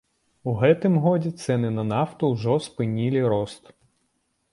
У 0.51 0.53
гэтым 0.61 0.95
годзе 1.03 1.31
цэны 1.43 1.69
на 1.75 1.83
нафту 1.91 2.31
ўжо 2.33 2.57
спынілі 2.69 3.21
рост. 3.35 3.63